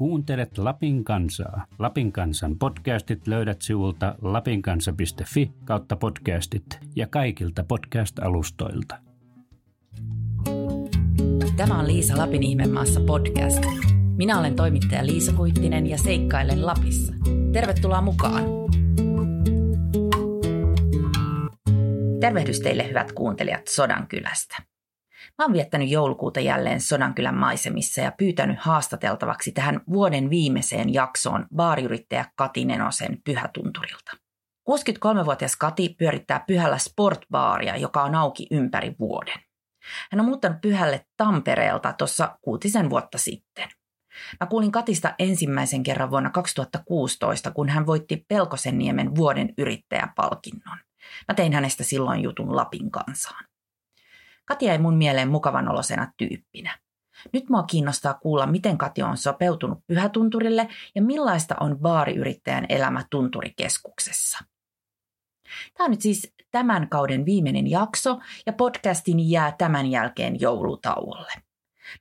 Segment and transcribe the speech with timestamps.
[0.00, 1.66] Kuuntelet Lapin kansaa.
[1.78, 6.64] Lapin kansan podcastit löydät sivulta lapinkansa.fi kautta podcastit
[6.96, 8.96] ja kaikilta podcast-alustoilta.
[11.56, 13.64] Tämä on Liisa Lapin ihmemaassa podcast.
[14.16, 17.12] Minä olen toimittaja Liisa Kuittinen ja seikkailen Lapissa.
[17.52, 18.44] Tervetuloa mukaan!
[22.20, 24.69] Tervehdys teille hyvät kuuntelijat Sodankylästä.
[25.40, 32.24] Mä oon viettänyt joulukuuta jälleen Sodankylän maisemissa ja pyytänyt haastateltavaksi tähän vuoden viimeiseen jaksoon baariyrittäjä
[32.36, 34.12] Kati Nenosen Pyhätunturilta.
[34.70, 39.40] 63-vuotias Kati pyörittää Pyhällä sportbaaria, joka on auki ympäri vuoden.
[40.12, 43.68] Hän on muuttanut Pyhälle Tampereelta tuossa kuutisen vuotta sitten.
[44.40, 50.78] Mä kuulin Katista ensimmäisen kerran vuonna 2016, kun hän voitti Pelkosenniemen vuoden yrittäjäpalkinnon.
[51.28, 53.49] Mä tein hänestä silloin jutun Lapin kansaan.
[54.50, 56.78] Katja ei mun mieleen mukavan olosena tyyppinä.
[57.32, 64.38] Nyt mua kiinnostaa kuulla, miten Katja on sopeutunut pyhätunturille ja millaista on baariyrittäjän elämä tunturikeskuksessa.
[65.74, 71.32] Tämä on nyt siis tämän kauden viimeinen jakso ja podcastini jää tämän jälkeen joulutauolle.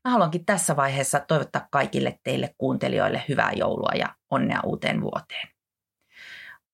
[0.05, 5.47] Mä haluankin tässä vaiheessa toivottaa kaikille teille kuuntelijoille hyvää joulua ja onnea uuteen vuoteen.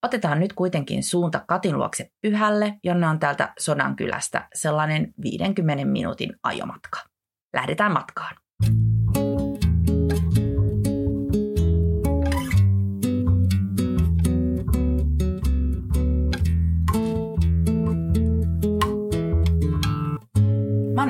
[0.04, 7.00] Otetaan nyt kuitenkin suunta Katin luokse Pyhälle, jonne on täältä Sodankylästä sellainen 50 minuutin ajomatka.
[7.56, 8.36] Lähdetään matkaan.
[9.18, 9.35] Oon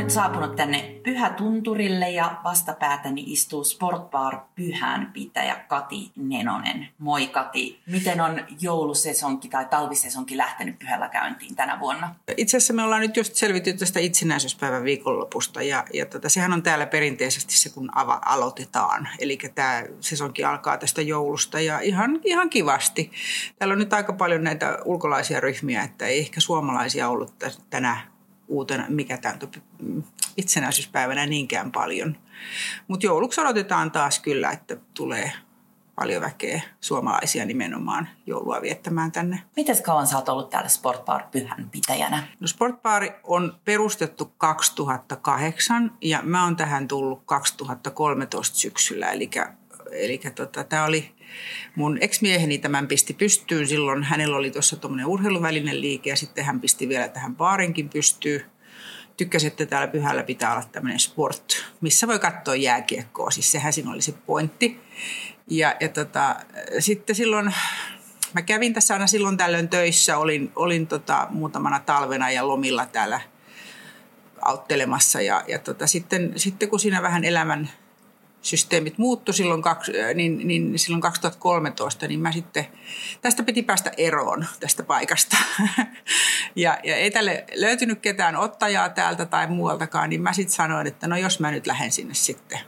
[0.06, 6.88] nyt saapunut tänne Pyhätunturille ja vastapäätäni istuu Sportbar Pyhän pitäjä Kati Nenonen.
[6.98, 12.16] Moi Kati, miten on joulusesonki tai talvisesonki lähtenyt Pyhällä käyntiin tänä vuonna?
[12.38, 16.64] Itse asiassa me ollaan nyt just selvitty tästä itsenäisyyspäivän viikonlopusta ja, ja tota, sehän on
[16.64, 19.09] täällä perinteisesti se, kun ava, aloitetaan.
[19.20, 23.11] Eli tämä sesonki alkaa tästä joulusta ja ihan, ihan kivasti.
[23.59, 27.33] Täällä on nyt aika paljon näitä ulkolaisia ryhmiä, että ei ehkä suomalaisia ollut
[27.70, 28.14] tänä
[28.48, 29.64] uutena, mikä tämä on
[30.38, 32.17] itsenäisyyspäivänä niinkään paljon.
[32.88, 35.32] Mutta jouluksi odotetaan taas kyllä, että tulee
[35.95, 39.42] paljon väkeä suomalaisia nimenomaan joulua viettämään tänne.
[39.55, 42.28] Miten kauan sä oot ollut täällä Sportbar Pyhän pitäjänä?
[42.39, 49.11] No Sportbar on perustettu 2008 ja mä oon tähän tullut 2013 syksyllä.
[49.11, 49.30] Eli,
[49.92, 51.14] eli tota, tämä oli
[51.75, 54.03] mun ex-mieheni tämän pisti pystyyn silloin.
[54.03, 58.45] Hänellä oli tuossa tuommoinen urheiluvälinen liike ja sitten hän pisti vielä tähän baarinkin pystyyn
[59.17, 63.31] tykkäsin, että täällä pyhällä pitää olla tämmöinen sport, missä voi katsoa jääkiekkoa.
[63.31, 64.80] Siis sehän siinä oli se pointti.
[65.49, 66.36] Ja, ja tota,
[66.80, 67.53] sitten silloin,
[68.33, 73.21] mä kävin tässä aina silloin tällöin töissä, olin, olin tota, muutamana talvena ja lomilla täällä
[74.42, 75.21] auttelemassa.
[75.21, 77.69] Ja, ja tota, sitten, sitten kun siinä vähän elämän
[78.45, 79.64] systeemit muuttu silloin,
[80.14, 82.66] niin, niin silloin 2013, niin mä sitten,
[83.22, 85.38] tästä piti päästä eroon tästä paikasta.
[86.55, 91.08] ja, ja ei tälle löytynyt ketään ottajaa täältä tai muualtakaan, niin mä sitten sanoin, että
[91.08, 92.60] no jos mä nyt lähden sinne sitten,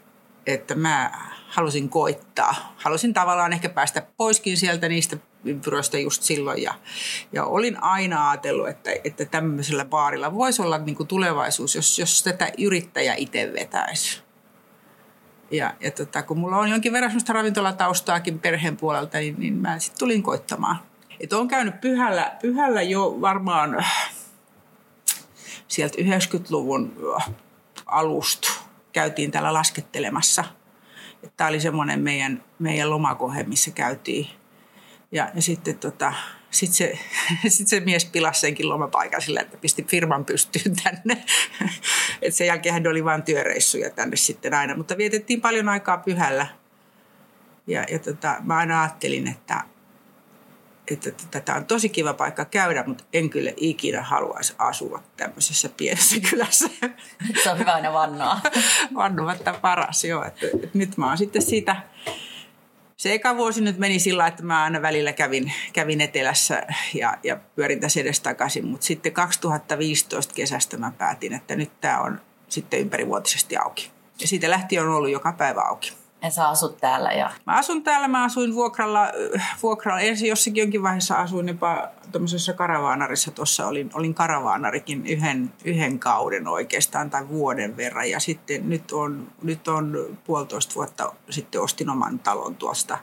[0.46, 1.12] että mä
[1.48, 2.76] halusin koittaa.
[2.78, 6.64] Halusin tavallaan ehkä päästä poiskin sieltä niistä ympyröistä just silloin.
[6.64, 6.74] Ja,
[7.32, 12.24] ja olin aina ajatellut, että, että tämmöisellä baarilla voisi olla niin kuin tulevaisuus, jos, jos
[12.24, 14.27] tätä yrittäjä itse vetäisi.
[15.52, 19.80] Ja, ja tota, kun mulla on jonkin verran sellaista ravintolataustaakin perheen puolelta, niin, niin mä
[19.80, 20.78] sitten tulin koittamaan.
[21.20, 23.86] Et on käynyt pyhällä, pyhällä jo varmaan
[25.68, 26.94] sieltä 90-luvun
[27.86, 28.54] alusta
[28.94, 30.44] käytiin täällä laskettelemassa.
[31.38, 34.28] Tämä oli semmoinen meidän, meidän lomakohe, missä käytiin.
[35.12, 36.14] Ja, ja sitten tota,
[36.52, 37.00] sitten se,
[37.58, 41.24] sit se mies pilasi senkin lomapaikan sillä, että pisti firman pystyyn tänne.
[42.22, 46.48] Et sen jälkeen hän oli vain työreissuja tänne sitten aina, mutta vietettiin paljon aikaa pyhällä.
[47.68, 49.62] Ja, ja tota, mä aina ajattelin, että,
[50.92, 55.70] että tätä tota, on tosi kiva paikka käydä, mutta en kyllä ikinä haluaisi asua tämmöisessä
[55.70, 56.70] pienessä kylässä.
[57.44, 58.40] Se on hyvä aina vannoa.
[58.96, 60.26] Vannomatta paras, joo.
[60.26, 61.76] Että, että nyt mä oon sitten siitä
[62.98, 66.64] se eka vuosi nyt meni sillä, että mä aina välillä kävin, kävin etelässä
[66.94, 72.22] ja, ja pyörin tässä edestakaisin, mutta sitten 2015 kesästä mä päätin, että nyt tämä on
[72.50, 73.92] sitten ympärivuotisesti auki.
[74.22, 75.94] Ja siitä lähtien on ollut joka päivä auki.
[76.22, 77.32] Ja sä asut täällä ja...
[77.46, 79.08] Mä asun täällä, mä asuin vuokralla,
[79.64, 83.32] vuokralla ensin jossakin jonkin vaiheessa asuin jopa tuommoisessa karavaanarissa.
[83.32, 88.10] Tuossa olin, olin karavaanarikin yhden, yhden kauden oikeastaan tai vuoden verran.
[88.10, 92.98] Ja sitten nyt on, nyt on puolitoista vuotta sitten ostin oman talon tuosta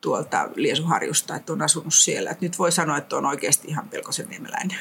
[0.00, 2.30] tuolta Liesuharjusta, että on asunut siellä.
[2.30, 4.78] Et nyt voi sanoa, että on oikeasti ihan pelkosen niemeläinen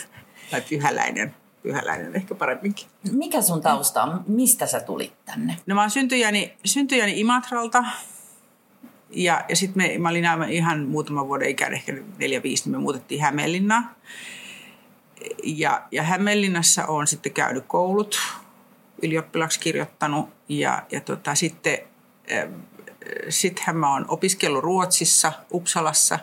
[0.50, 1.41] tai pyhäläinen.
[1.62, 2.86] Pyhäläinen ehkä paremminkin.
[3.12, 4.24] Mikä sun tausta on?
[4.26, 5.56] Mistä sä tulit tänne?
[5.66, 7.84] No mä oon syntyjäni, syntyjäni Imatralta.
[9.10, 12.70] Ja, ja sitten me, mä olin aivan ihan muutaman vuoden ikäinen, ehkä neljä, viisi, niin
[12.70, 13.90] me muutettiin Hämeenlinnaan.
[15.44, 18.18] Ja, ja Hämeenlinnassa on sitten käynyt koulut,
[19.02, 21.78] ylioppilaksi kirjoittanut ja, ja tota, sitten
[23.28, 26.18] sittenhän mä oon opiskellut Ruotsissa, Uppsalassa.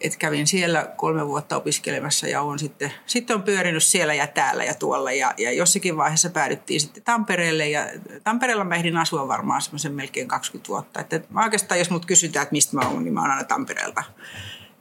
[0.00, 4.64] Et kävin siellä kolme vuotta opiskelemassa ja on sitten, sitten on pyörinyt siellä ja täällä
[4.64, 5.12] ja tuolla.
[5.12, 7.86] Ja, ja jossakin vaiheessa päädyttiin sitten Tampereelle ja
[8.24, 11.00] Tampereella mä ehdin asua varmaan semmoisen melkein 20 vuotta.
[11.00, 14.02] Että mä oikeastaan, jos mut kysytään, että mistä mä oon, niin mä oon aina Tampereelta.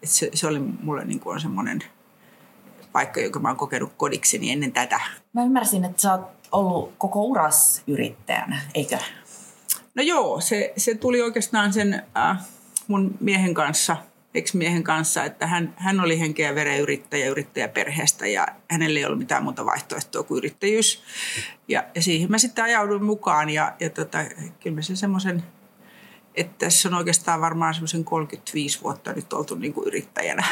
[0.04, 1.84] Et se, se oli mulle niin kuin on semmoinen
[2.92, 5.02] paikka, jonka mä oon kokenut kodikseni ennen tätä.
[5.34, 6.22] Mä ymmärsin, että sä oot
[6.52, 8.98] ollut koko uras yrittäjänä, eikö?
[9.96, 12.38] No joo, se, se tuli oikeastaan sen äh,
[12.88, 13.98] mun miehen kanssa,
[14.34, 19.20] ex-miehen kanssa, että hän, hän oli henkeä ja veren yrittäjä yrittäjäperheestä ja hänellä ei ollut
[19.20, 21.04] mitään muuta vaihtoehtoa kuin yrittäjyys.
[21.68, 24.18] Ja, ja siihen mä sitten ajauduin mukaan ja, ja tota,
[24.60, 25.44] kyllä mä sen semmoisen,
[26.36, 30.44] että tässä on oikeastaan varmaan semmoisen 35 vuotta nyt oltu niin kuin yrittäjänä.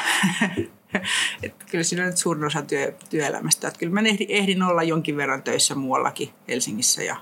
[1.43, 3.67] että kyllä siinä on nyt suurin osa työ, työelämästä.
[3.67, 7.15] Että kyllä mä ehdin, ehdin olla jonkin verran töissä muuallakin Helsingissä ja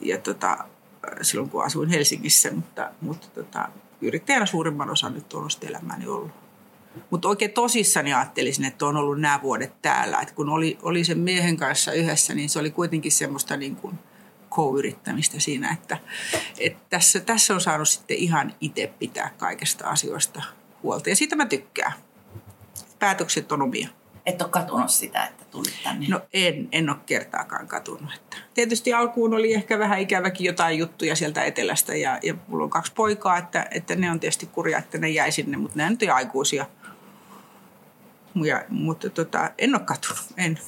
[0.00, 0.58] ja tota,
[1.22, 3.68] silloin kun asuin Helsingissä, mutta, mutta tota,
[4.00, 6.30] yrittäjänä suurimman osan nyt on elämäni ollut.
[7.10, 10.18] Mutta oikein tosissani ajattelisin, että on ollut nämä vuodet täällä.
[10.20, 13.98] Et kun oli, oli sen miehen kanssa yhdessä, niin se oli kuitenkin semmoista niin kuin
[14.50, 15.98] co-yrittämistä siinä, että,
[16.58, 20.42] että tässä, tässä on saanut sitten ihan itse pitää kaikesta asioista
[20.82, 21.10] huolta.
[21.10, 21.92] Ja siitä mä tykkään.
[22.98, 23.88] Päätökset on omia.
[24.26, 26.06] Et ole katunut sitä, että tulit tänne?
[26.08, 28.14] No en, en ole kertaakaan katunut.
[28.14, 28.36] Että.
[28.54, 32.92] Tietysti alkuun oli ehkä vähän ikäväkin jotain juttuja sieltä etelästä ja, ja mulla on kaksi
[32.92, 36.10] poikaa, että, että ne on tietysti kurja, että ne jäi sinne, mutta ne on nyt
[36.14, 36.66] aikuisia.
[38.44, 40.58] Ja, mutta tota, en ole katunut, en.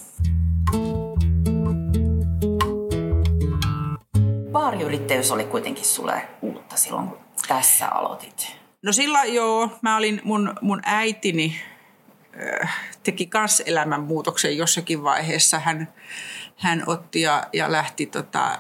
[4.53, 7.19] Baariyrittäjyys oli kuitenkin sulle uutta silloin, kun
[7.49, 8.57] tässä aloitit.
[8.83, 11.57] No silloin joo, mä olin mun, mun äitini
[13.03, 15.59] teki kans elämänmuutoksen jossakin vaiheessa.
[15.59, 15.89] Hän,
[16.57, 18.59] hän otti ja, ja lähti tota,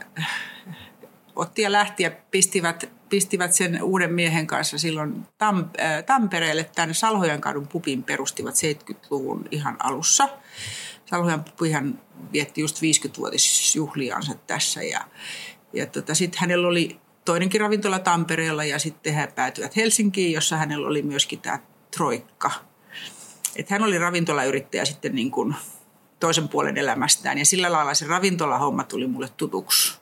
[1.37, 7.41] otti ja lähti ja pistivät, pistivät sen uuden miehen kanssa silloin äh, Tampereelle tänne Salhojan
[7.41, 10.29] kadun pupin perustivat 70-luvun ihan alussa.
[11.05, 12.01] Salhojan pupihan
[12.33, 15.01] vietti just 50-vuotisjuhliansa tässä ja,
[15.73, 20.89] ja tota, sitten hänellä oli toinenkin ravintola Tampereella ja sitten he päätyivät Helsinkiin, jossa hänellä
[20.89, 21.59] oli myöskin tämä
[21.91, 22.51] Troikka–
[23.59, 25.55] että hän oli ravintolayrittäjä sitten niin kuin
[26.21, 29.99] toisen puolen elämästään ja sillä lailla se ravintolahomma tuli mulle tutuksi.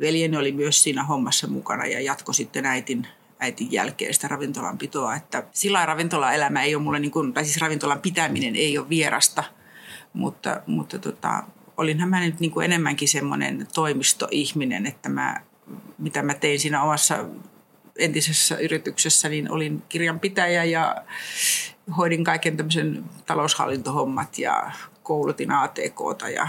[0.00, 3.06] Veljeni oli myös siinä hommassa mukana ja jatko sitten äitin,
[3.40, 5.14] äitin jälkeen sitä ravintolan pitoa.
[5.14, 9.44] Että sillä ravintolaelämä ei ole mulle, niin kuin, tai siis ravintolan pitäminen ei ole vierasta,
[10.12, 11.42] mutta, mutta tota,
[11.76, 15.40] olinhan mä nyt niin kuin enemmänkin semmoinen toimistoihminen, että mä,
[15.98, 17.24] mitä mä tein siinä omassa
[17.98, 20.96] entisessä yrityksessä, niin olin kirjanpitäjä ja
[21.96, 24.70] hoidin kaiken tämmöisen taloushallintohommat ja
[25.02, 26.48] koulutin ATKta ja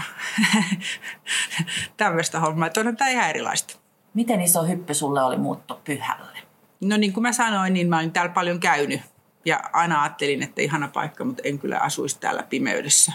[1.96, 2.66] tämmöistä hommaa.
[2.66, 3.76] Että on tämä ihan erilaista.
[4.14, 6.38] Miten iso hyppy sulle oli muutto pyhälle?
[6.80, 9.00] No niin kuin mä sanoin, niin mä olin täällä paljon käynyt.
[9.44, 13.12] Ja aina ajattelin, että ihana paikka, mutta en kyllä asuisi täällä pimeydessä.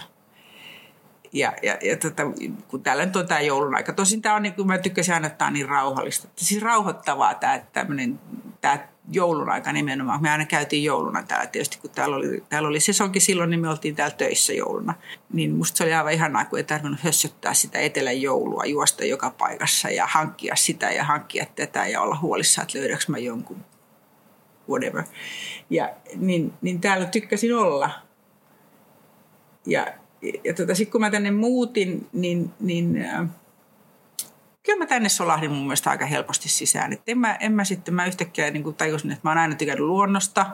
[1.32, 2.22] Ja, ja, ja tota,
[2.68, 3.92] kun täällä nyt on tämä joulun aika.
[3.92, 6.28] Tosin tämä on, niin kuin mä tykkäsin aina, että tämä on niin rauhallista.
[6.36, 8.20] Siis rauhoittavaa tämä, tämmöinen,
[8.60, 8.78] tämä
[9.12, 10.22] joulun aika nimenomaan.
[10.22, 13.68] Me aina käytiin jouluna täällä tietysti, kun täällä oli, täällä oli sesonkin silloin, niin me
[13.68, 14.94] oltiin täällä töissä jouluna.
[15.32, 19.30] Niin musta se oli aivan ihanaa, kun ei tarvinnut hössöttää sitä etelän joulua, juosta joka
[19.30, 23.64] paikassa ja hankkia sitä ja hankkia tätä ja olla huolissaan, että löydänkö mä jonkun
[24.68, 25.04] whatever.
[25.70, 27.90] Ja niin, niin täällä tykkäsin olla.
[29.66, 29.86] Ja,
[30.44, 33.28] ja tota, sitten kun mä tänne muutin, niin, niin äh,
[34.62, 36.92] kyllä mä tänne solahdin mun mielestä aika helposti sisään.
[36.92, 39.54] Et en, mä, en mä sitten, mä yhtäkkiä niin kuin tajusin, että mä oon aina
[39.54, 40.46] tykännyt luonnosta.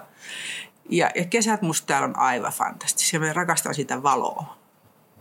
[0.90, 3.20] Ja, ja kesät musta täällä on aivan fantastisia.
[3.20, 4.56] Mä rakastan sitä valoa.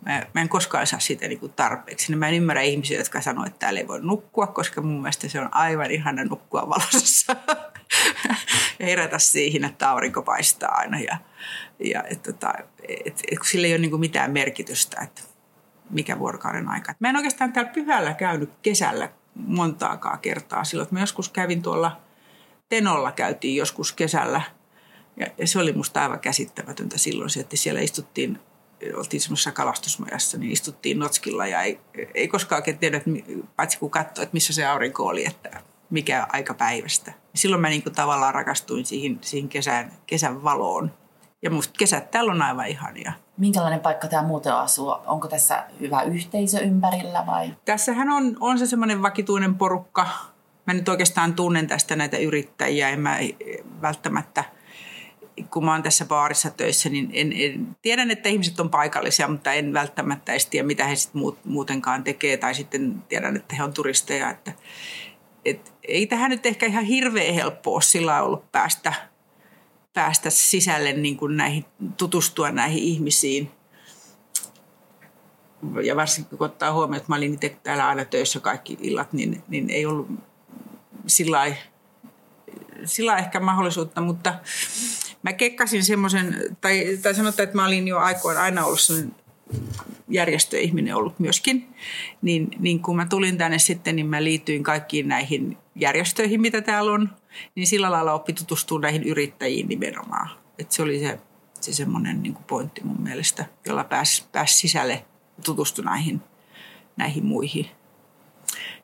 [0.05, 2.15] Mä, mä en koskaan saa sitä niin kuin tarpeeksi.
[2.15, 5.39] Mä en ymmärrä ihmisiä, jotka sanoo, että täällä ei voi nukkua, koska mun mielestä se
[5.39, 7.35] on aivan ihana nukkua valossa.
[8.79, 10.99] ja herätä siihen, että aurinko paistaa aina.
[10.99, 11.17] Ja,
[11.79, 12.53] ja et, tota,
[12.87, 15.01] et, et, kun sillä ei ole niin kuin mitään merkitystä.
[15.01, 15.21] Että
[15.89, 16.93] mikä vuorokauden aika.
[16.99, 20.87] Mä en oikeastaan täällä pyhällä käynyt kesällä montaakaan kertaa silloin.
[20.91, 22.01] Mä joskus kävin tuolla
[22.69, 24.41] Tenolla käytiin joskus kesällä
[25.17, 28.39] ja, se oli musta aivan käsittämätöntä silloin, että siellä istuttiin,
[28.95, 31.79] oltiin semmoisessa kalastusmajassa, niin istuttiin notskilla ja ei,
[32.13, 33.09] ei koskaan oikein tiedä, että,
[33.55, 37.13] paitsi kun katsoi, että missä se aurinko oli, että mikä aika päivästä.
[37.35, 40.91] Silloin mä niin kuin tavallaan rakastuin siihen, siihen kesän, kesän valoon.
[41.41, 43.13] Ja musta kesät täällä on aivan ihania.
[43.37, 44.95] Minkälainen paikka tämä muuten asuu?
[45.05, 47.55] Onko tässä hyvä yhteisö ympärillä vai?
[47.65, 50.07] Tässähän on, on se semmoinen vakituinen porukka.
[50.65, 52.89] Mä nyt oikeastaan tunnen tästä näitä yrittäjiä.
[52.89, 53.17] En mä
[53.81, 54.43] välttämättä,
[55.53, 59.53] kun mä oon tässä baarissa töissä, niin en, en, tiedän, että ihmiset on paikallisia, mutta
[59.53, 62.37] en välttämättä edes tiedä, mitä he sitten muut, muutenkaan tekee.
[62.37, 64.29] Tai sitten tiedän, että he on turisteja.
[64.29, 64.51] Että,
[65.45, 68.93] et, ei tähän nyt ehkä ihan hirveän helppoa sillä ollut päästä–
[69.95, 71.65] päästä sisälle niin kuin näihin,
[71.97, 73.51] tutustua näihin ihmisiin.
[75.83, 79.43] Ja varsinkin kun ottaa huomioon, että mä olin itse täällä aina töissä kaikki illat, niin,
[79.47, 80.07] niin ei ollut
[81.07, 81.55] sillä
[82.85, 84.33] sillä ehkä mahdollisuutta, mutta
[85.23, 89.15] mä kekkasin semmoisen, tai, tai sanotaan, että mä olin jo aikoin aina ollut sellainen
[90.09, 91.67] järjestöihminen ollut myöskin,
[92.21, 96.91] niin, niin kun mä tulin tänne sitten, niin mä liityin kaikkiin näihin järjestöihin, mitä täällä
[96.91, 97.09] on,
[97.55, 100.29] niin sillä lailla oppi tutustua näihin yrittäjiin nimenomaan.
[100.59, 101.19] Et se oli se,
[101.61, 105.05] se semmoinen niin pointti mun mielestä, jolla pääsi pääs sisälle
[105.45, 106.21] tutustua näihin,
[106.97, 107.67] näihin muihin.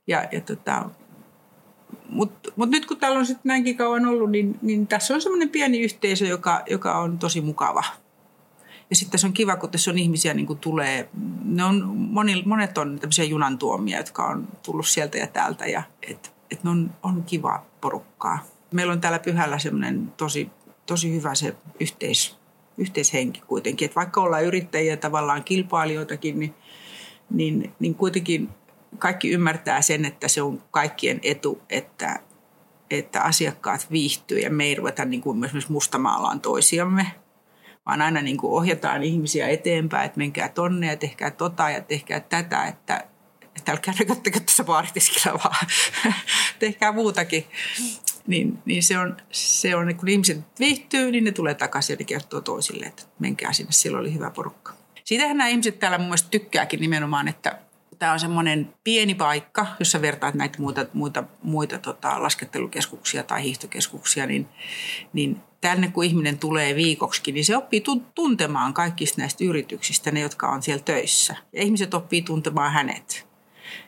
[0.07, 0.89] Ja, ja tota,
[2.09, 5.49] mutta mut nyt kun täällä on sitten näinkin kauan ollut, niin, niin tässä on semmoinen
[5.49, 7.83] pieni yhteisö, joka, joka on tosi mukava.
[8.89, 11.09] Ja sitten se on kiva, kun tässä on ihmisiä niin kuin tulee,
[11.43, 16.30] ne on, moni, monet on tämmöisiä junantuomia, jotka on tullut sieltä ja täältä ja et,
[16.51, 18.39] et ne on, on kiva porukkaa.
[18.71, 20.49] Meillä on täällä pyhällä semmoinen tosi,
[20.85, 22.37] tosi hyvä se yhteis,
[22.77, 26.53] yhteishenki kuitenkin, että vaikka ollaan yrittäjiä tavallaan kilpailijoitakin, niin,
[27.29, 28.49] niin, niin kuitenkin
[28.97, 32.19] kaikki ymmärtää sen, että se on kaikkien etu, että,
[32.89, 37.05] että asiakkaat viihtyy ja me ei ruveta niin kuin esimerkiksi mustamaalaan toisiamme,
[37.85, 42.19] vaan aina niin kuin ohjataan ihmisiä eteenpäin, että menkää tonne ja tehkää tota ja tehkää
[42.19, 43.10] tätä, että,
[43.61, 45.67] että älkää rököttäkö tässä baaritiskillä vaan,
[46.59, 47.45] tehkää muutakin.
[48.27, 52.41] Niin, niin se on, se on, kun ihmiset viihtyy, niin ne tulee takaisin ja kertoo
[52.41, 54.73] toisille, että menkää sinne, silloin oli hyvä porukka.
[55.03, 57.59] Siitähän nämä ihmiset täällä mun mielestä tykkääkin nimenomaan, että
[57.99, 64.25] tämä on semmoinen pieni paikka, jossa vertaat näitä muita, muita, muita tota, laskettelukeskuksia tai hiihtokeskuksia,
[64.25, 64.47] niin,
[65.13, 67.83] niin tänne kun ihminen tulee viikoksi, niin se oppii
[68.15, 71.35] tuntemaan kaikista näistä yrityksistä, ne jotka on siellä töissä.
[71.53, 73.30] Ja ihmiset oppii tuntemaan hänet.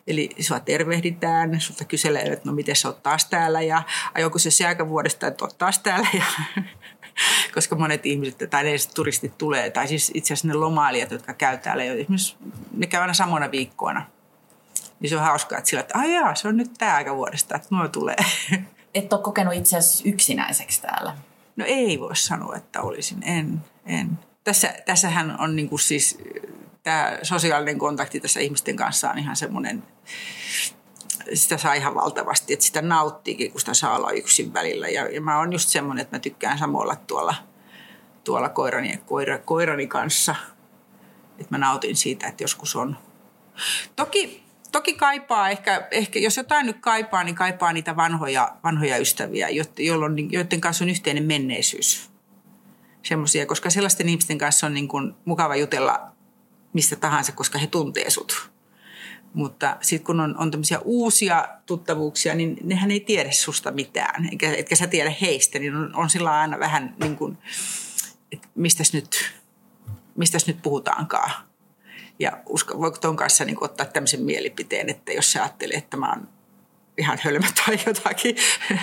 [0.07, 4.51] Eli sua tervehditään, sulta kyselee, että no miten sä oot taas täällä ja ajoiko se
[4.51, 6.07] se aika vuodesta, että oot taas täällä.
[6.13, 6.23] Ja,
[7.55, 11.57] koska monet ihmiset tai ne turistit tulee, tai siis itse asiassa ne lomailijat, jotka käy
[11.57, 12.35] täällä, esimerkiksi
[12.71, 14.05] ne käy aina samana viikkoina.
[14.99, 17.67] Niin se on hauskaa, että sillä, että jaa, se on nyt tämä aika vuodesta, että
[17.71, 18.15] nuo tulee.
[18.93, 21.17] Et ole kokenut itse asiassa yksinäiseksi täällä?
[21.55, 23.23] No ei voi sanoa, että olisin.
[23.23, 24.19] En, en.
[24.43, 26.17] Tässä, tässähän on niin kuin siis
[26.83, 29.83] tämä sosiaalinen kontakti tässä ihmisten kanssa on ihan semmoinen,
[31.33, 34.87] sitä saa ihan valtavasti, että sitä nauttiikin, kun sitä saa olla yksin välillä.
[34.87, 37.35] Ja, ja mä oon just semmoinen, että mä tykkään samoilla tuolla,
[38.23, 40.35] tuolla koirani, koira, koirani kanssa.
[41.39, 42.97] Että mä nautin siitä, että joskus on.
[43.95, 49.47] Toki, toki kaipaa ehkä, ehkä, jos jotain nyt kaipaa, niin kaipaa niitä vanhoja, vanhoja ystäviä,
[49.77, 52.09] jolloin, joiden kanssa on yhteinen menneisyys.
[53.03, 56.12] Semmoisia, koska sellaisten ihmisten kanssa on niin kuin mukava jutella
[56.73, 58.51] mistä tahansa, koska he tuntee sut.
[59.33, 64.53] Mutta sitten kun on, on tämmöisiä uusia tuttavuuksia, niin nehän ei tiedä susta mitään, eikä,
[64.53, 67.37] etkä sä tiedä heistä, niin on, on sillä aina vähän niin kuin,
[68.31, 69.33] että mistäs nyt,
[70.15, 71.31] mistäs nyt puhutaankaan.
[72.19, 76.09] Ja usko, voiko ton kanssa niin ottaa tämmöisen mielipiteen, että jos sä ajattelee, että mä
[76.09, 76.27] oon
[76.97, 78.35] ihan hölmö tai jotakin.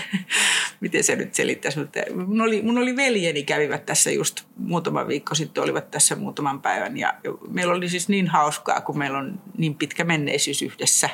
[0.80, 1.78] Miten se nyt selittäisi?
[1.78, 6.62] Mutta mun, oli, mun oli veljeni kävivät tässä just muutama viikko sitten, olivat tässä muutaman
[6.62, 6.96] päivän.
[6.96, 7.14] Ja
[7.48, 11.10] meillä oli siis niin hauskaa, kun meillä on niin pitkä menneisyys yhdessä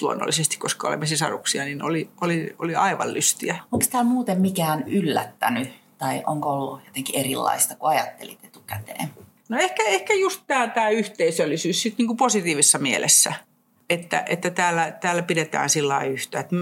[0.00, 3.56] luonnollisesti, koska olemme sisaruksia, niin oli, oli, oli aivan lystiä.
[3.72, 9.08] Onko täällä muuten mikään yllättänyt tai onko ollut jotenkin erilaista kuin ajattelit etukäteen?
[9.48, 13.32] No ehkä, ehkä just tämä, tämä yhteisöllisyys sit niin kuin positiivisessa mielessä–
[13.90, 16.40] että, että täällä, täällä pidetään sillä yhtä.
[16.40, 16.56] Että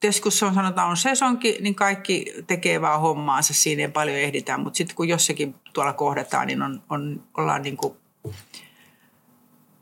[0.00, 4.16] tietysti kun se on, sanotaan on sesonki, niin kaikki tekee vaan hommaansa, siinä ei paljon
[4.16, 4.60] ehditään.
[4.60, 7.94] Mutta sitten kun jossakin tuolla kohdataan, niin on, on, ollaan niin kuin,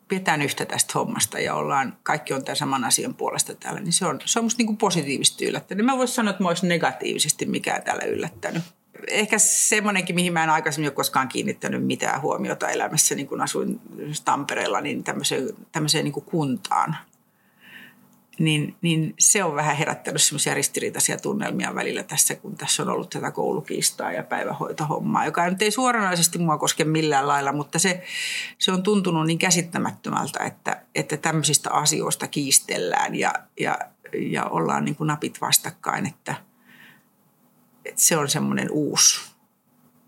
[0.08, 4.06] pidetään yhtä tästä hommasta ja ollaan, kaikki on tämän saman asian puolesta täällä, niin se
[4.06, 5.86] on, se on musta niin kuin positiivisesti yllättänyt.
[5.86, 8.62] Mä voisin sanoa, että mä olisin negatiivisesti mikään täällä yllättänyt
[9.08, 13.80] ehkä semmoinenkin, mihin mä en aikaisemmin ole koskaan kiinnittänyt mitään huomiota elämässä, niin kun asuin
[14.24, 16.96] Tampereella, niin tämmöiseen, tämmöiseen niin kuin kuntaan.
[18.38, 23.10] Niin, niin se on vähän herättänyt semmoisia ristiriitaisia tunnelmia välillä tässä, kun tässä on ollut
[23.10, 28.02] tätä koulukiistaa ja päivähoitohommaa, joka nyt ei suoranaisesti mua koske millään lailla, mutta se,
[28.58, 33.78] se on tuntunut niin käsittämättömältä, että, että tämmöisistä asioista kiistellään ja, ja,
[34.18, 36.34] ja ollaan niin kuin napit vastakkain, että–
[37.88, 39.20] että se on semmoinen uusi,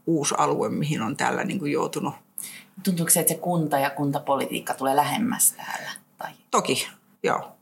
[0.07, 2.15] uusi alue, mihin on tällä niin kuin joutunut
[2.85, 5.91] Tuntuuko se, että se kunta ja kuntapolitiikka tulee lähemmäs täällä?
[6.19, 6.33] Tai?
[6.51, 6.89] Toki,
[7.23, 7.58] joo.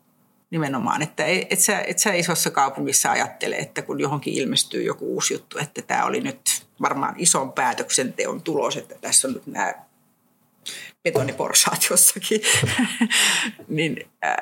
[0.50, 5.34] Nimenomaan, että et sä, et sä isossa kaupungissa ajattele, että kun johonkin ilmestyy joku uusi
[5.34, 9.74] juttu, että tämä oli nyt varmaan ison päätöksenteon tulos, että tässä on nyt nämä
[11.02, 12.40] betoniporsaat jossakin.
[13.68, 14.36] niin, äh,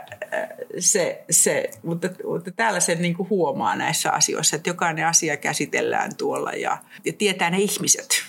[0.79, 6.17] se, se, mutta, mutta täällä se niin kuin huomaa näissä asioissa, että jokainen asia käsitellään
[6.17, 8.25] tuolla ja, ja tietää ne ihmiset,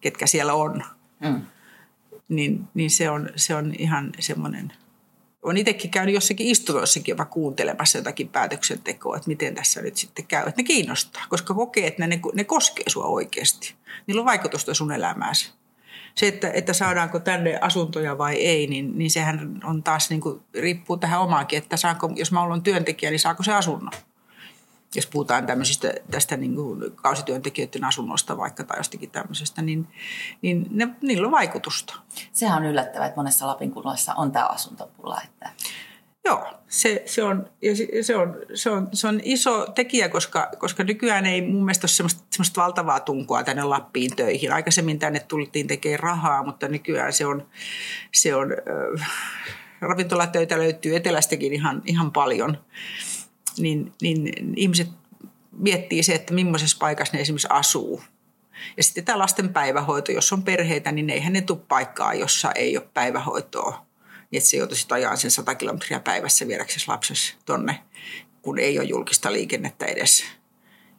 [0.00, 0.84] ketkä siellä on.
[1.20, 1.42] Mm.
[2.28, 4.72] Niin, niin se, on, se on ihan semmoinen–
[5.42, 10.48] olen itsekin käynyt jossakin istunnoissakin jopa kuuntelemassa jotakin päätöksentekoa, että miten tässä nyt sitten käy.
[10.48, 13.74] Että ne kiinnostaa, koska kokee, että ne, ne koskee sua oikeasti.
[14.06, 15.52] Niillä on vaikutusta sun elämääsi.
[16.14, 20.40] Se, että, että saadaanko tänne asuntoja vai ei, niin, niin sehän on taas, niin kuin,
[20.54, 23.92] riippuu tähän omaakin, että saanko, jos mä olen työntekijä, niin saako se asunnon
[24.94, 29.88] jos puhutaan tämmöisistä tästä niin kuin kausityöntekijöiden asunnosta vaikka tai jostakin tämmöisestä, niin,
[30.42, 31.94] niin ne, niillä on vaikutusta.
[32.32, 35.20] Sehän on yllättävää, että monessa Lapin kunnassa on tämä asuntopula.
[35.24, 35.50] Että...
[36.24, 40.84] Joo, se, se, on, ja se, on, se, on, se on iso tekijä, koska, koska
[40.84, 44.52] nykyään ei mun mielestä ole semmoista, semmoista valtavaa tunkoa tänne Lappiin töihin.
[44.52, 47.46] Aikaisemmin tänne tultiin tekemään rahaa, mutta nykyään se on,
[48.14, 48.52] se on
[49.00, 49.10] äh,
[49.80, 52.58] ravintolatöitä löytyy etelästäkin ihan, ihan paljon
[53.58, 54.88] niin, niin ihmiset
[55.52, 58.02] miettii se, että millaisessa paikassa ne esimerkiksi asuu.
[58.76, 62.76] Ja sitten tämä lasten päivähoito, jos on perheitä, niin eihän ne tule paikkaa, jossa ei
[62.76, 63.86] ole päivähoitoa.
[64.30, 67.78] Niin että se joutuisi ajaa sen 100 kilometriä päivässä viedäksesi lapsesi tonne,
[68.42, 70.24] kun ei ole julkista liikennettä edes,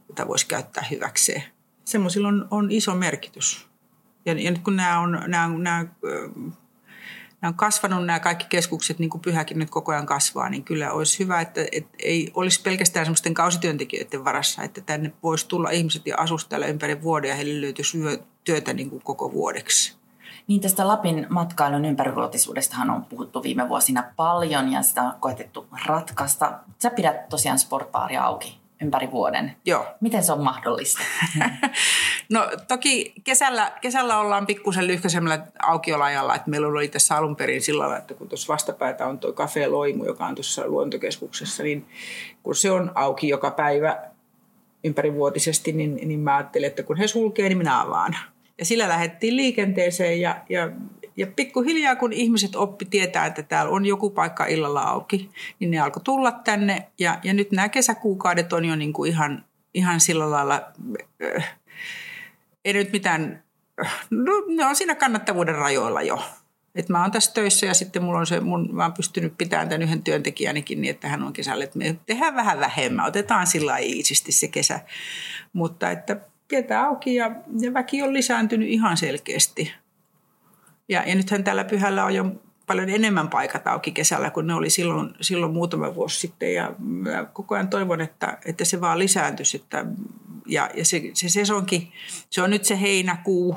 [0.09, 1.43] jota voisi käyttää hyväkseen.
[1.85, 3.67] Semmoisilla on, on iso merkitys.
[4.25, 5.85] Ja, ja nyt kun nämä, on, nämä, nämä
[7.41, 10.91] nämä on kasvanut nämä kaikki keskukset, niin kuin Pyhäkin nyt koko ajan kasvaa, niin kyllä
[10.91, 16.07] olisi hyvä, että, että ei olisi pelkästään semmoisten kausityöntekijöiden varassa, että tänne voisi tulla ihmiset
[16.07, 17.97] ja asustella ympäri vuoden ja heille löytyisi
[18.43, 19.99] työtä niin kuin koko vuodeksi.
[20.47, 26.59] Niin tästä Lapin matkailun ympärivuotisuudestahan on puhuttu viime vuosina paljon ja sitä on koetettu ratkaista.
[26.79, 29.55] Sä pidät tosiaan sportbaaria auki ympäri vuoden.
[29.65, 29.85] Joo.
[30.01, 31.01] Miten se on mahdollista?
[32.33, 37.79] no toki kesällä, kesällä ollaan pikkusen lyhkäisemmällä aukiolajalla, että meillä oli tässä alun perin sillä
[37.79, 41.85] lailla, että kun tuossa vastapäätä on tuo Cafe Loimu, joka on tuossa luontokeskuksessa, niin
[42.43, 43.97] kun se on auki joka päivä
[44.83, 48.15] ympärivuotisesti, niin, niin mä ajattelin, että kun he sulkee, niin minä avaan.
[48.57, 50.69] Ja sillä lähdettiin liikenteeseen ja, ja
[51.19, 55.29] ja pikkuhiljaa, kun ihmiset oppi tietää, että täällä on joku paikka illalla auki,
[55.59, 56.87] niin ne alkoi tulla tänne.
[56.99, 60.61] Ja, ja nyt nämä kesäkuukaudet on jo niin kuin ihan, ihan sillä lailla,
[61.37, 61.57] äh,
[62.65, 63.43] ei nyt mitään,
[64.09, 66.23] no, ne on siinä kannattavuuden rajoilla jo.
[66.75, 69.69] Et mä oon tässä töissä ja sitten mulla on se, mun, mä oon pystynyt pitämään
[69.69, 73.77] tämän yhden työntekijänikin niin, että hän on kesällä, että me tehdään vähän vähemmän, otetaan sillä
[73.77, 74.79] iisisti se kesä.
[75.53, 79.73] Mutta että pidetään auki ja, ja väki on lisääntynyt ihan selkeästi.
[80.89, 82.25] Ja, ja nythän tällä pyhällä on jo
[82.67, 86.53] paljon enemmän paikat auki kesällä kuin ne oli silloin, silloin muutama vuosi sitten.
[86.53, 89.57] Ja mä koko ajan toivon, että, että se vaan lisääntyisi.
[89.57, 89.85] Että,
[90.45, 91.91] ja ja se, se sesonki,
[92.29, 93.55] se on nyt se heinäkuu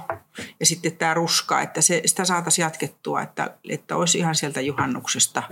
[0.60, 5.42] ja sitten tämä ruska, että se, sitä saataisiin jatkettua, että, että olisi ihan sieltä juhannuksesta,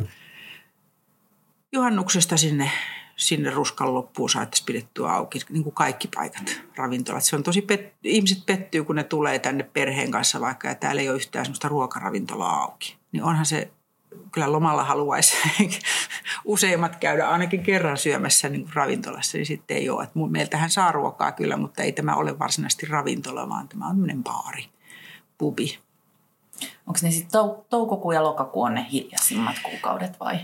[1.72, 2.70] juhannuksesta sinne
[3.20, 7.24] sinne ruskan loppuun saataisiin pidettyä auki niin kuin kaikki paikat, ravintolat.
[7.24, 11.02] Se on tosi, pet- ihmiset pettyy, kun ne tulee tänne perheen kanssa vaikka ja täällä
[11.02, 12.96] ei ole yhtään sellaista ruokaravintolaa auki.
[13.12, 13.70] Niin onhan se,
[14.32, 15.36] kyllä lomalla haluaisi
[16.44, 20.02] useimmat käydä ainakin kerran syömässä niin kuin ravintolassa, niin sitten ei ole.
[20.02, 24.24] Että meiltähän saa ruokaa kyllä, mutta ei tämä ole varsinaisesti ravintola, vaan tämä on tämmöinen
[24.24, 24.64] baari,
[25.38, 25.78] pubi.
[26.86, 30.38] Onko ne sitten tou- toukokuu ja lokakuu on ne hiljaisimmat kuukaudet vai?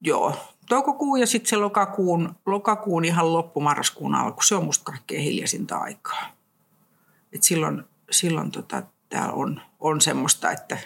[0.00, 0.36] Joo,
[0.70, 6.26] toukokuu ja sitten se lokakuun, lokakuun ihan loppumarraskuun alku, se on musta kaikkein hiljaisinta aikaa.
[7.32, 10.78] Et silloin silloin tota, täällä on, on semmoista, että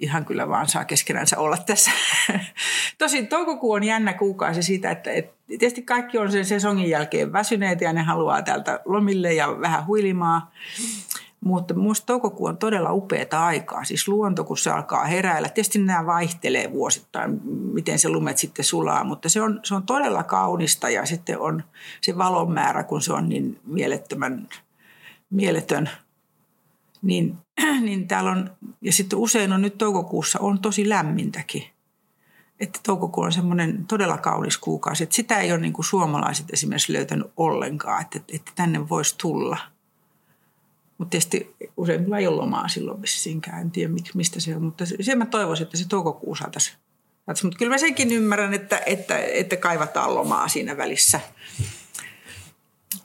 [0.00, 1.90] ihan kyllä vaan saa keskenänsä olla tässä.
[2.98, 7.80] Tosin toukokuu on jännä kuukausi siitä, että et, tietysti kaikki on sen sesongin jälkeen väsyneet
[7.80, 10.52] ja ne haluaa täältä lomille ja vähän huilimaa.
[11.44, 15.48] Mutta minusta toukokuu on todella upeata aikaa, siis luonto kun se alkaa heräillä.
[15.48, 17.40] Tietysti nämä vaihtelee vuosittain,
[17.72, 21.64] miten se lumet sitten sulaa, mutta se on, se on todella kaunista ja sitten on
[22.00, 24.48] se valon määrä, kun se on niin mielettömän,
[25.30, 25.90] mieletön.
[27.02, 27.38] Niin,
[27.86, 31.62] niin täällä on, ja sitten usein on nyt toukokuussa on tosi lämmintäkin.
[32.60, 35.04] Että toukokuu on semmoinen todella kaunis kuukausi.
[35.04, 39.58] Että sitä ei ole niin kuin suomalaiset esimerkiksi löytänyt ollenkaan, että, että tänne voisi tulla–
[40.98, 43.60] mutta tietysti useimmilla ei ole lomaa silloin vissiinkään.
[43.60, 46.76] En tiedä mistä se on, mutta se mä toivoisin, että se toukokuu saataisiin.
[47.26, 51.20] Mutta kyllä mä senkin ymmärrän, että, että, että kaivataan lomaa siinä välissä.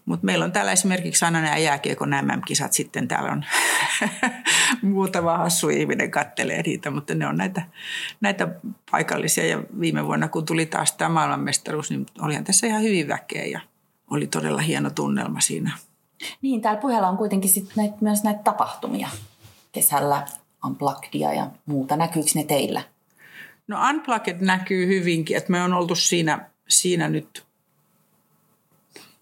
[0.05, 3.07] Mutta meillä on täällä esimerkiksi aina nämä jääkiekon MM-kisat sitten.
[3.07, 3.45] Täällä on
[4.81, 7.61] muutama hassu ihminen kattelee niitä, mutta ne on näitä,
[8.21, 8.47] näitä
[8.91, 9.47] paikallisia.
[9.47, 13.59] Ja viime vuonna, kun tuli taas tämä maailmanmestaruus, niin olihan tässä ihan hyvin väkeä ja
[14.09, 15.71] oli todella hieno tunnelma siinä.
[16.41, 19.09] Niin, täällä puheella on kuitenkin sit näitä, myös näitä tapahtumia
[19.71, 20.27] kesällä,
[20.65, 21.97] Unpluggedia ja muuta.
[21.97, 22.81] Näkyykö ne teillä?
[23.67, 27.45] No Unplugged näkyy hyvinkin, että me on oltu siinä, siinä nyt,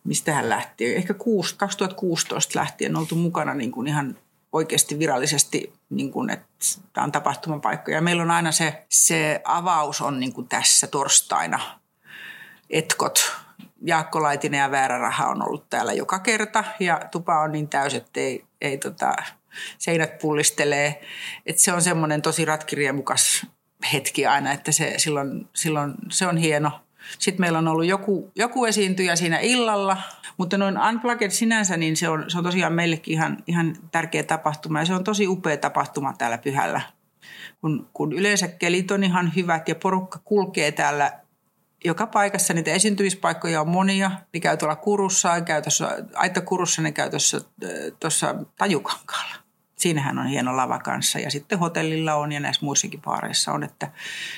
[0.03, 1.13] mistä hän lähti, ehkä
[1.57, 4.17] 2016 lähtien oltu mukana niin kuin ihan
[4.51, 6.55] oikeasti virallisesti, niin kuin, että
[6.93, 7.91] tämä on tapahtumapaikka.
[7.91, 11.59] Ja meillä on aina se, se avaus on niin kuin tässä torstaina.
[12.69, 13.35] Etkot,
[13.81, 17.93] Jaakko Laitinen ja Väärä Raha on ollut täällä joka kerta ja tupa on niin täys,
[17.93, 19.15] että ei, ei tota,
[19.77, 21.01] seinät pullistelee.
[21.45, 23.45] Että se on semmoinen tosi ratkiriemukas
[23.93, 26.71] hetki aina, että se, silloin, silloin se on hieno.
[27.19, 29.97] Sitten meillä on ollut joku, joku esiintyjä siinä illalla,
[30.37, 34.79] mutta noin Unplugged sinänsä, niin se on, se on tosiaan meillekin ihan, ihan tärkeä tapahtuma
[34.79, 36.81] ja se on tosi upea tapahtuma täällä pyhällä.
[37.61, 41.19] Kun, kun yleensä kelit on ihan hyvät ja porukka kulkee täällä
[41.85, 44.11] joka paikassa, niitä esiintymispaikkoja on monia.
[44.33, 47.09] Ne käy tuolla Kurussa, käy tuossa, Aitta Kurussa, ne käy
[47.99, 53.51] tuossa Tajukankaalla siinähän on hieno lava kanssa ja sitten hotellilla on ja näissä muissakin paareissa
[53.51, 53.91] on, että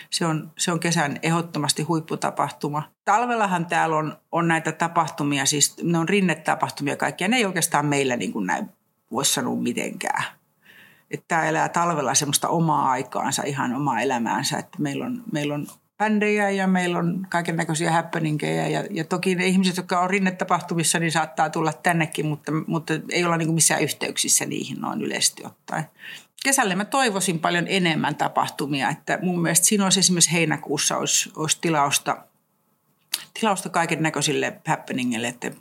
[0.10, 2.84] se on, se on kesän ehdottomasti huipputapahtuma.
[3.06, 8.15] Talvellahan täällä on, on näitä tapahtumia, siis ne on rinnetapahtumia kaikkia, ne ei oikeastaan meillä
[8.15, 8.69] niin kuin näin
[9.12, 10.23] voisi sanoa mitenkään.
[11.12, 15.67] Että tämä elää talvella semmoista omaa aikaansa, ihan omaa elämäänsä, että meillä on, meillä on
[16.00, 18.68] bändejä ja meillä on kaiken näköisiä happeningejä.
[18.68, 23.26] Ja, ja toki ne ihmiset, jotka on rinnetapahtumissa, niin saattaa tulla tännekin, mutta, mutta ei
[23.26, 25.86] olla niin missään yhteyksissä niihin noin yleisesti ottaen.
[26.44, 31.58] Kesällä mä toivoisin paljon enemmän tapahtumia, että mun mielestä siinä olisi esimerkiksi heinäkuussa olisi, olisi
[31.62, 32.18] tilausta,
[33.40, 35.52] tilausta kaiken näköisille happeningille, että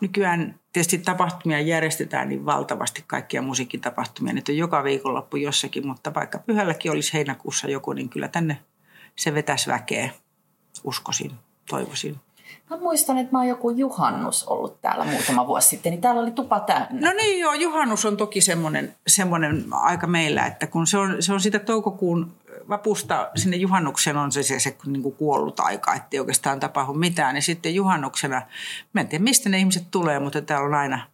[0.00, 4.32] nykyään tietysti tapahtumia järjestetään niin valtavasti, kaikkia musiikkitapahtumia.
[4.32, 8.58] Nyt on joka viikonloppu jossakin, mutta vaikka pyhälläkin olisi heinäkuussa joku, niin kyllä tänne
[9.16, 10.10] se vetäisi väkeä,
[10.84, 11.32] uskoisin,
[11.70, 12.16] toivoisin.
[12.70, 16.30] Mä muistan, että mä oon joku juhannus ollut täällä muutama vuosi sitten, niin täällä oli
[16.30, 17.08] tupa täynnä.
[17.08, 21.32] No niin joo, juhannus on toki semmoinen, semmoinen aika meillä, että kun se on, se
[21.32, 22.32] on sitä toukokuun
[22.68, 27.36] vapusta sinne juhannukseen on se, se, se niin kuin kuollut aika, ettei oikeastaan tapahdu mitään.
[27.36, 28.42] Ja sitten juhannuksena,
[28.92, 31.06] mä en tiedä mistä ne ihmiset tulee, mutta täällä on aina,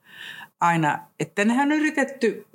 [0.61, 2.47] aina että nehän on yritetty,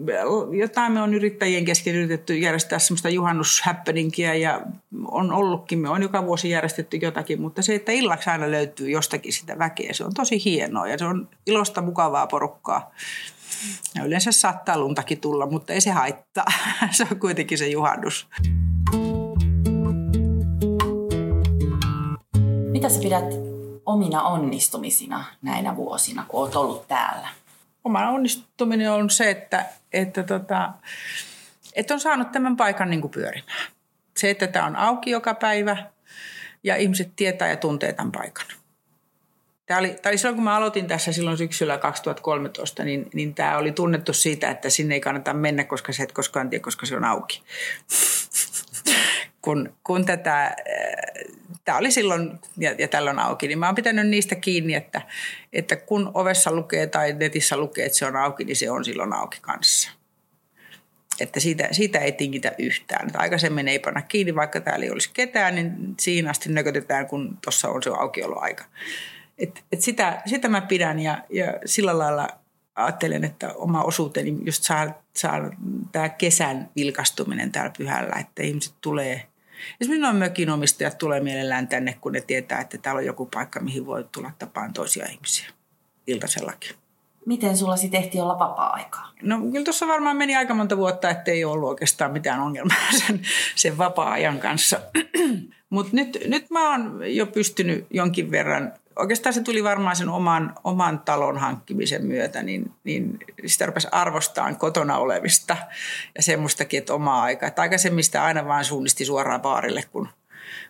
[0.51, 4.61] jotain me on yrittäjien kesken yritetty järjestää semmoista juhannushappeningia ja
[5.07, 9.33] on ollutkin, me on joka vuosi järjestetty jotakin, mutta se, että illaksi aina löytyy jostakin
[9.33, 12.91] sitä väkeä, se on tosi hienoa ja se on ilosta mukavaa porukkaa.
[13.95, 16.45] Ja yleensä saattaa luntakin tulla, mutta ei se haittaa.
[16.91, 18.27] se on kuitenkin se juhannus.
[22.71, 23.25] Mitä sä pidät
[23.85, 27.27] omina onnistumisina näinä vuosina, kun oot ollut täällä?
[27.83, 30.73] Oma onnistuminen on se, että, että, tota,
[31.73, 33.71] että on saanut tämän paikan niin kuin pyörimään.
[34.17, 35.77] Se, että tämä on auki joka päivä
[36.63, 38.45] ja ihmiset tietää ja tuntee tämän paikan.
[39.71, 43.71] Tämä oli, tai silloin kun mä aloitin tässä silloin syksyllä 2013, niin, niin tämä oli
[43.71, 47.03] tunnettu siitä, että sinne ei kannata mennä, koska se et koskaan tiedä, koska se on
[47.03, 47.43] auki.
[49.41, 50.55] kun, kun tätä,
[51.65, 55.01] tämä oli silloin, ja, ja tällöin auki, niin mä oon pitänyt niistä kiinni, että,
[55.53, 59.13] että kun ovessa lukee tai netissä lukee, että se on auki, niin se on silloin
[59.13, 59.91] auki kanssa.
[61.19, 63.07] Että siitä, siitä ei tingitä yhtään.
[63.07, 67.37] Että aikaisemmin ei panna kiinni, vaikka täällä ei olisi ketään, niin siinä asti nökötetään, kun
[67.43, 68.63] tuossa on se aukioloaika.
[69.41, 72.27] Et, et sitä, sitä mä pidän ja, ja sillä lailla
[72.75, 75.39] ajattelen, että oma osuuteni just saa, saa
[75.91, 79.25] tämä kesän vilkastuminen täällä pyhällä, että ihmiset tulee–
[79.81, 83.85] Esimerkiksi noin mökinomistajat tulee mielellään tänne, kun ne tietää, että täällä on joku paikka, mihin
[83.85, 85.49] voi tulla tapaan toisia ihmisiä
[86.07, 86.75] iltasellakin.
[87.25, 89.11] Miten sulla sitten ehti olla vapaa-aikaa?
[89.21, 93.21] No kyllä tuossa varmaan meni aika monta vuotta, ettei ollut oikeastaan mitään ongelmaa sen,
[93.55, 94.79] sen vapaa-ajan kanssa.
[95.71, 100.55] Mutta nyt, nyt mä oon jo pystynyt jonkin verran oikeastaan se tuli varmaan sen oman,
[100.63, 105.57] oman talon hankkimisen myötä, niin, niin sitä rupesi arvostamaan kotona olevista
[106.15, 107.47] ja semmoistakin, että omaa aikaa.
[107.47, 110.07] Että aikaisemmin sitä aina vain suunnisti suoraan baarille, kun,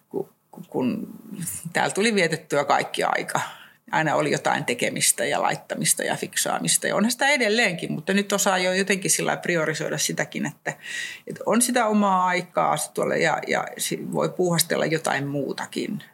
[0.09, 0.29] kun,
[0.69, 1.07] kun
[1.73, 3.39] täällä tuli vietettyä kaikki aika.
[3.91, 8.57] Aina oli jotain tekemistä ja laittamista ja fiksaamista ja onhan sitä edelleenkin, mutta nyt osaa
[8.57, 10.73] jo jotenkin sillä priorisoida sitäkin, että,
[11.27, 13.67] että on sitä omaa aikaa tuolla ja, ja
[14.13, 16.03] voi puuhastella jotain muutakin–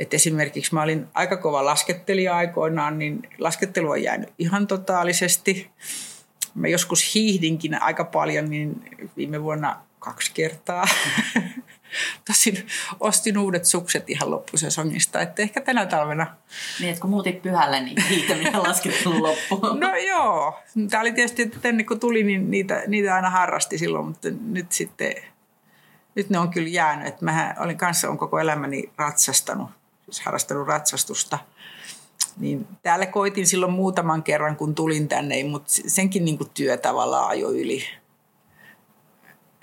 [0.00, 5.70] et esimerkiksi mä olin aika kova laskettelija aikoinaan, niin laskettelu on jäänyt ihan totaalisesti.
[6.54, 8.82] Mä joskus hiihdinkin aika paljon, niin
[9.16, 10.84] viime vuonna kaksi kertaa.
[12.26, 12.66] Tosin
[13.00, 16.36] ostin uudet sukset ihan loppusesongista, että ehkä tänä talvena.
[16.80, 19.80] Niin, että kun muutit pyhälle, niin hiihtäminen laskettu loppuun.
[19.80, 20.58] No joo.
[20.90, 24.72] Tämä oli tietysti, että tänne kun tuli, niin niitä, niitä aina harrasti silloin, mutta nyt
[24.72, 25.14] sitten,
[26.14, 27.06] nyt ne on kyllä jäänyt.
[27.06, 29.70] Että mä olin kanssa on koko elämäni ratsastanut,
[30.04, 31.38] siis harrastanut ratsastusta.
[32.36, 37.28] Niin täällä koitin silloin muutaman kerran, kun tulin tänne, mutta senkin niin kuin työ tavallaan
[37.28, 37.84] ajo yli.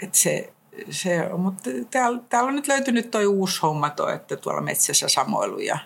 [0.03, 0.53] Et se,
[0.89, 5.59] se, mutta täällä, täällä on nyt löytynyt toi uusi homma, toi, että tuolla metsässä samoilu
[5.59, 5.77] ja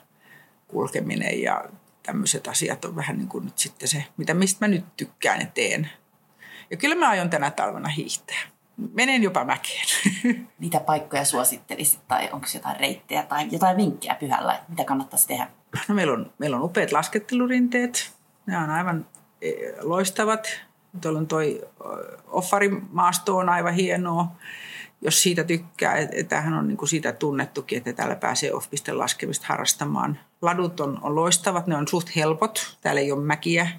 [0.67, 1.63] kulkeminen ja
[2.03, 5.47] tämmöiset asiat on vähän niin kuin nyt sitten se, mitä mistä mä nyt tykkään ja
[5.53, 5.89] teen.
[6.71, 8.39] Ja kyllä mä aion tänä talvena hiihtää.
[8.93, 9.85] Menen jopa mäkeen.
[10.59, 15.47] Mitä paikkoja suosittelisit tai onko jotain reittejä tai jotain vinkkejä pyhällä, että mitä kannattaisi tehdä?
[15.87, 18.11] No meillä on, meillä on upeat laskettelurinteet.
[18.45, 19.05] Ne on aivan
[19.41, 19.51] e,
[19.81, 20.47] loistavat.
[21.01, 21.61] Tuolla on toi
[22.27, 24.35] Offarimaasto on aivan hienoa,
[25.01, 25.95] jos siitä tykkää.
[26.29, 30.19] Tämähän on niin kuin siitä tunnettukin, että täällä pääsee off laskemista harrastamaan.
[30.41, 32.77] Ladut on, on loistavat, ne on suht helpot.
[32.81, 33.69] Täällä ei ole mäkiä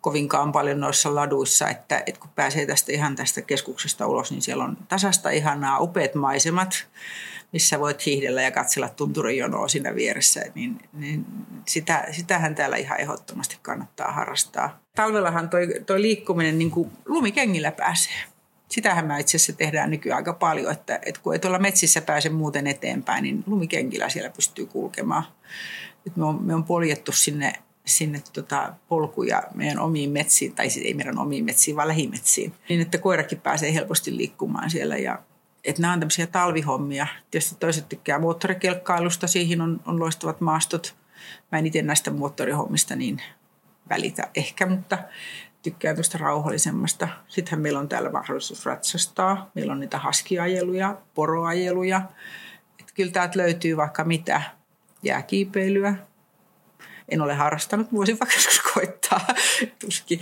[0.00, 4.64] kovinkaan paljon noissa laduissa, että, että kun pääsee tästä ihan tästä keskuksesta ulos, niin siellä
[4.64, 6.86] on tasasta ihanaa upeat maisemat,
[7.52, 11.26] missä voit hiihdellä ja katsella tunturijonoa siinä vieressä, niin, niin
[11.68, 14.80] sitä, sitähän täällä ihan ehdottomasti kannattaa harrastaa.
[14.96, 18.29] Talvellahan toi, toi liikkuminen niin kuin lumikengillä pääsee.
[18.70, 22.28] Sitähän me itse asiassa tehdään nykyään aika paljon, että, että kun ei tuolla metsissä pääse
[22.28, 25.24] muuten eteenpäin, niin lumikengillä siellä pystyy kulkemaan.
[26.04, 27.52] Nyt me on, me on poljettu sinne
[27.84, 32.80] sinne tota polkuja meidän omiin metsiin, tai siis ei meidän omiin metsiin, vaan lähimetsiin, niin
[32.80, 34.96] että koirakin pääsee helposti liikkumaan siellä.
[34.96, 35.18] Ja,
[35.64, 37.06] että nämä on tämmöisiä talvihommia.
[37.30, 40.96] Tietysti toiset tykkää moottorikelkkailusta, siihen on, on loistavat maastot.
[41.52, 43.22] Mä en itse näistä moottorihommista niin
[43.90, 44.98] välitä ehkä, mutta
[45.62, 47.08] tykkään tuosta rauhallisemmasta.
[47.28, 49.50] Sittenhän meillä on täällä mahdollisuus ratsastaa.
[49.54, 52.02] Meillä on niitä haskiajeluja, poroajeluja.
[52.80, 54.42] Että kyllä täältä löytyy vaikka mitä
[55.02, 55.94] jääkiipeilyä,
[57.08, 59.26] en ole harrastanut, voisin vaikka joskus koittaa,
[59.78, 60.20] tuskin.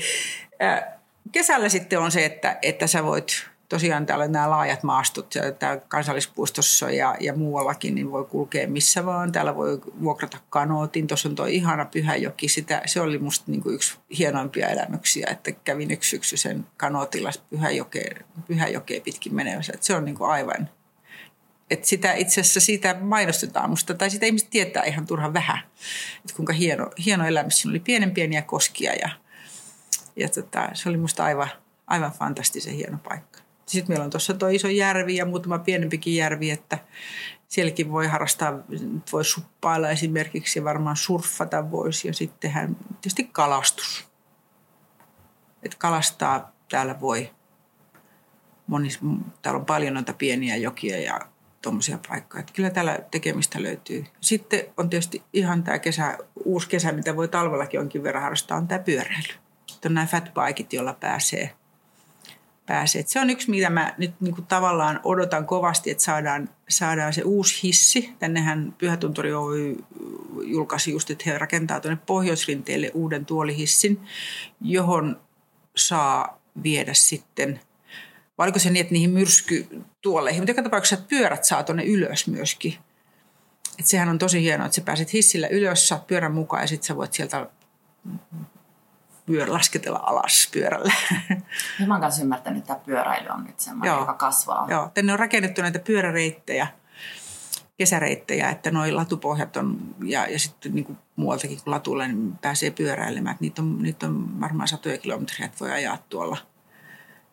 [1.32, 6.90] Kesällä sitten on se, että, että sä voit, tosiaan täällä nämä laajat maastot täällä kansallispuistossa
[6.90, 9.32] ja, ja muuallakin, niin voi kulkea missä vaan.
[9.32, 11.06] Täällä voi vuokrata kanootin.
[11.06, 12.48] Tuossa on tuo ihana Pyhäjoki.
[12.48, 17.30] Sitä, se oli musta niin kuin yksi hienoimpia elämyksiä, että kävin yksi syksy sen kanootilla
[17.50, 19.72] Pyhäjokeen, Pyhäjokeen pitkin menemässä.
[19.80, 20.68] Se on niin kuin aivan
[21.70, 25.58] että sitä itse asiassa siitä mainostetaan musta, tai sitä ihmiset tietää ihan turhan vähän,
[26.16, 27.50] että kuinka hieno, hieno elämä.
[27.50, 29.10] Siinä oli pienen pieniä koskia ja,
[30.16, 31.48] ja tota, se oli musta aivan,
[31.86, 33.27] aivan fantastisen hieno paikka.
[33.68, 36.78] Sitten meillä on tuossa tuo iso järvi ja muutama pienempikin järvi, että
[37.48, 38.52] sielläkin voi harrastaa,
[39.12, 44.08] voi suppailla esimerkiksi ja varmaan surffata voisi ja sittenhän tietysti kalastus.
[45.62, 47.30] Että kalastaa täällä voi.
[48.66, 48.98] Monis,
[49.42, 51.20] täällä on paljon noita pieniä jokia ja
[51.62, 52.40] tuommoisia paikkoja.
[52.40, 54.04] Että kyllä täällä tekemistä löytyy.
[54.20, 58.68] Sitten on tietysti ihan tämä kesä, uusi kesä, mitä voi talvellakin onkin verran harrastaa, on
[58.68, 59.34] tämä pyöräily.
[59.66, 61.57] Sitten on nämä fatbikeit, joilla pääsee.
[62.68, 63.00] Pääsee.
[63.00, 67.12] Et se on yksi, mitä mä nyt niin kuin tavallaan odotan kovasti, että saadaan, saadaan
[67.12, 68.12] se uusi hissi.
[68.18, 69.76] Tännehän Pyhätunturi Oy
[70.44, 74.00] julkaisi just, että he rakentaa tuonne Pohjoisrinteelle uuden tuolihissin,
[74.60, 75.20] johon
[75.76, 77.60] saa viedä sitten–
[78.38, 82.74] vai oliko se niin, että niihin myrskytuoleihin, mutta joka tapauksessa pyörät saa tuonne ylös myöskin.
[83.78, 86.86] Et sehän on tosi hienoa, että sä pääset hissillä ylös, saat pyörän mukaan ja sitten
[86.86, 87.50] sä voit sieltä
[89.28, 90.92] pyörä, lasketella alas pyörällä.
[91.86, 94.00] mä oon kanssa ymmärtänyt, että pyöräily on nyt semmoinen, Joo.
[94.00, 94.66] joka kasvaa.
[94.70, 96.66] Joo, tänne on rakennettu näitä pyöräreittejä,
[97.78, 102.70] kesäreittejä, että noin latupohjat on, ja, ja sitten niin kuin muualtakin kuin latulle niin pääsee
[102.70, 103.36] pyöräilemään.
[103.40, 106.36] Niitä on, niitä on varmaan satoja kilometriä, että voi ajaa tuolla–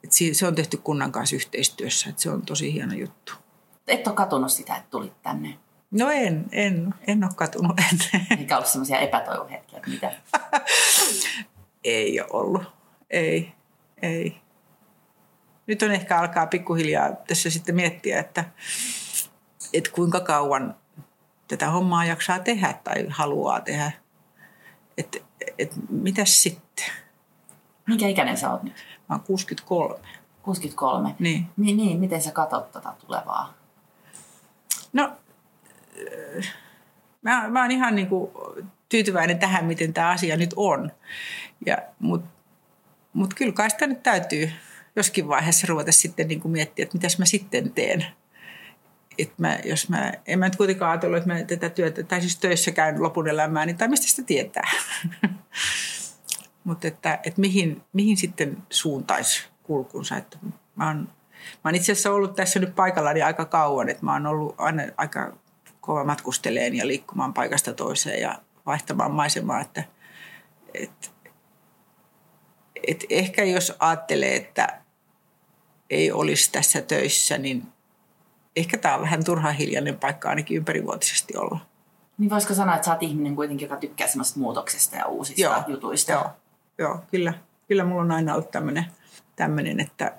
[0.06, 3.34] et se on tehty kunnan kanssa yhteistyössä, että se on tosi hieno juttu.
[3.88, 5.58] Et ole katunut sitä, että tulit tänne?
[5.92, 7.80] No en, en, en ole katunut.
[7.80, 8.00] En.
[8.40, 10.12] Eikä ollut sellaisia epätoivohetkiä, että mitä?
[11.86, 12.64] ei ole ollut,
[13.10, 13.54] ei,
[14.02, 14.42] ei.
[15.68, 18.46] Nyt on ehkä alkaa pikkuhiljaa tässä sitten miettiä, että,
[19.74, 20.76] että kuinka kauan
[21.48, 23.92] tätä hommaa jaksaa tehdä tai haluaa tehdä.
[24.98, 25.18] Että
[25.58, 26.86] et, mitäs sitten?
[27.88, 28.86] Minkä ikäinen sä oot nyt?
[29.10, 30.00] Mä oon 63.
[30.42, 31.16] 63?
[31.20, 31.48] Niin.
[31.58, 32.00] Niin, niin.
[32.00, 33.54] miten sä katsot tätä tulevaa?
[34.94, 35.12] No,
[37.22, 38.32] mä, mä oon ihan niin kuin
[38.90, 40.92] tyytyväinen tähän, miten tämä asia nyt on.
[42.00, 42.28] Mutta
[43.14, 44.52] mut kyllä kai sitä nyt täytyy
[44.96, 48.06] joskin vaiheessa ruveta sitten niin kuin miettiä, että mitäs mä sitten teen.
[49.18, 52.38] Et mä, jos mä, en mä nyt kuitenkaan ajatellut, että mä tätä työtä, tai siis
[52.38, 54.72] töissä käyn lopun elämääni, tai mistä sitä tietää.
[56.64, 60.18] Mutta että, että mihin, mihin sitten suuntaisi kulkunsa.
[60.18, 60.38] Että
[60.76, 61.10] mä oon
[61.64, 64.84] Mä oon itse asiassa ollut tässä nyt paikallani aika kauan, että mä oon ollut aina
[64.98, 65.38] aika
[65.82, 69.84] kova matkusteleen ja liikkumaan paikasta toiseen ja vaihtamaan maisemaa, että,
[70.74, 71.08] että,
[72.88, 74.82] että ehkä jos ajattelee, että
[75.90, 77.68] ei olisi tässä töissä, niin
[78.56, 81.60] ehkä tämä on vähän turha hiljainen paikka ainakin ympärivuotisesti olla.
[82.18, 85.64] Niin voisiko sanoa, että sä oot ihminen kuitenkin, joka tykkää semmoista muutoksesta ja uusista joo,
[85.68, 86.12] jutuista?
[86.12, 86.30] Joo,
[86.78, 87.34] joo kyllä.
[87.68, 88.52] Kyllä mulla on aina ollut
[89.36, 90.14] tämmöinen, että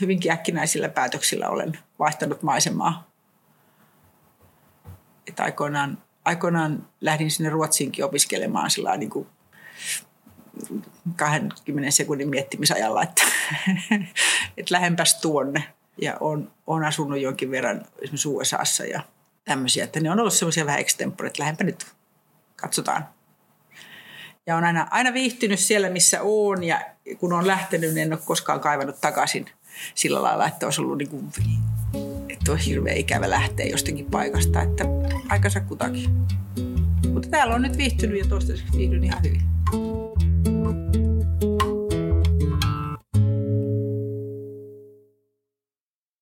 [0.00, 3.10] hyvinkin äkkinäisillä päätöksillä olen vaihtanut maisemaa.
[5.26, 9.26] Että aikoinaan, aikoinaan lähdin sinne Ruotsiinkin opiskelemaan sillä niin kuin
[11.16, 13.22] 20 sekunnin miettimisajalla, että,
[14.58, 15.64] että lähempäs tuonne.
[16.02, 19.00] Ja on, on asunut jonkin verran esimerkiksi USAssa ja
[19.44, 21.86] tämmöisiä, että ne on ollut semmoisia vähän extempore, että lähempä nyt
[22.56, 23.08] katsotaan.
[24.46, 26.80] Ja on aina, aina viihtynyt siellä, missä on ja
[27.18, 29.46] kun on lähtenyt, niin en ole koskaan kaivannut takaisin
[29.94, 31.26] sillä lailla, että olisi ollut niin kuin,
[32.28, 34.84] että on hirveä ikävä lähteä jostakin paikasta, että
[35.28, 36.10] aikansa kutakin.
[37.12, 39.42] Mutta täällä on nyt viihtynyt ja toistaiseksi viihdyn ihan hyvin.